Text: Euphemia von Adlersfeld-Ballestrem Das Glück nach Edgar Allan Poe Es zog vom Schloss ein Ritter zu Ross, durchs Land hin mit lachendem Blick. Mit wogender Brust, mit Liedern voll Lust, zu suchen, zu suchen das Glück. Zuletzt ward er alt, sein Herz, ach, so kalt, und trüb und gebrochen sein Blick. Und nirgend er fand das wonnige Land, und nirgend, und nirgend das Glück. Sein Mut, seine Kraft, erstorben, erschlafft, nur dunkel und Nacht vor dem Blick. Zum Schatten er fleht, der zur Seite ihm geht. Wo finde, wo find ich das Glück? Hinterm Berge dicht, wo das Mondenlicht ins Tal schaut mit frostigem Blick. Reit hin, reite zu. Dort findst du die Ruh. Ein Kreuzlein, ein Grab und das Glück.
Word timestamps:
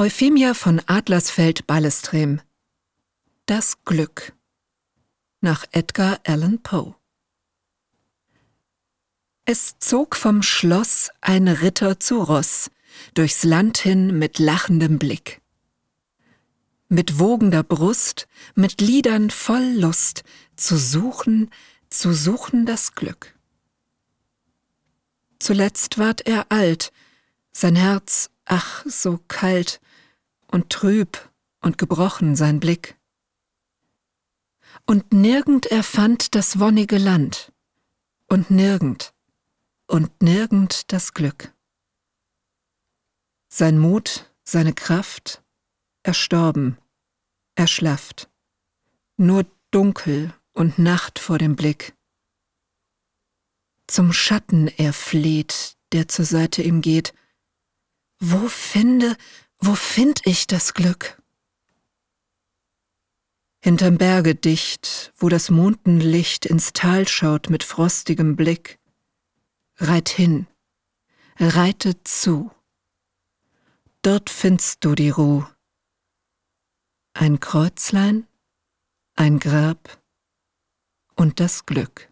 Euphemia 0.00 0.54
von 0.54 0.80
Adlersfeld-Ballestrem 0.86 2.40
Das 3.44 3.84
Glück 3.84 4.32
nach 5.42 5.66
Edgar 5.72 6.20
Allan 6.24 6.62
Poe 6.62 6.94
Es 9.44 9.78
zog 9.78 10.16
vom 10.16 10.40
Schloss 10.40 11.10
ein 11.20 11.48
Ritter 11.48 12.00
zu 12.00 12.22
Ross, 12.22 12.70
durchs 13.12 13.44
Land 13.44 13.76
hin 13.76 14.18
mit 14.18 14.38
lachendem 14.38 14.98
Blick. 14.98 15.42
Mit 16.88 17.18
wogender 17.18 17.62
Brust, 17.62 18.26
mit 18.54 18.80
Liedern 18.80 19.28
voll 19.28 19.74
Lust, 19.74 20.24
zu 20.56 20.78
suchen, 20.78 21.50
zu 21.90 22.14
suchen 22.14 22.64
das 22.64 22.94
Glück. 22.94 23.38
Zuletzt 25.38 25.98
ward 25.98 26.26
er 26.26 26.46
alt, 26.48 26.90
sein 27.52 27.76
Herz, 27.76 28.30
ach, 28.46 28.82
so 28.86 29.20
kalt, 29.28 29.78
und 30.50 30.70
trüb 30.70 31.30
und 31.60 31.78
gebrochen 31.78 32.36
sein 32.36 32.60
Blick. 32.60 32.96
Und 34.86 35.12
nirgend 35.12 35.66
er 35.66 35.82
fand 35.82 36.34
das 36.34 36.58
wonnige 36.58 36.98
Land, 36.98 37.52
und 38.28 38.50
nirgend, 38.50 39.14
und 39.86 40.22
nirgend 40.22 40.92
das 40.92 41.14
Glück. 41.14 41.52
Sein 43.48 43.78
Mut, 43.78 44.30
seine 44.44 44.72
Kraft, 44.72 45.42
erstorben, 46.02 46.78
erschlafft, 47.54 48.30
nur 49.16 49.44
dunkel 49.70 50.32
und 50.52 50.78
Nacht 50.78 51.18
vor 51.18 51.38
dem 51.38 51.56
Blick. 51.56 51.94
Zum 53.86 54.12
Schatten 54.12 54.68
er 54.68 54.92
fleht, 54.92 55.76
der 55.92 56.08
zur 56.08 56.24
Seite 56.24 56.62
ihm 56.62 56.80
geht. 56.80 57.12
Wo 58.20 58.48
finde, 58.48 59.16
wo 59.60 59.74
find 59.74 60.26
ich 60.26 60.46
das 60.46 60.74
Glück? 60.74 61.20
Hinterm 63.62 63.98
Berge 63.98 64.34
dicht, 64.34 65.12
wo 65.16 65.28
das 65.28 65.50
Mondenlicht 65.50 66.46
ins 66.46 66.72
Tal 66.72 67.06
schaut 67.06 67.50
mit 67.50 67.62
frostigem 67.62 68.34
Blick. 68.34 68.78
Reit 69.76 70.08
hin, 70.08 70.46
reite 71.38 72.02
zu. 72.04 72.50
Dort 74.02 74.30
findst 74.30 74.84
du 74.84 74.94
die 74.94 75.10
Ruh. 75.10 75.44
Ein 77.12 77.38
Kreuzlein, 77.38 78.26
ein 79.14 79.38
Grab 79.38 80.02
und 81.16 81.38
das 81.38 81.66
Glück. 81.66 82.09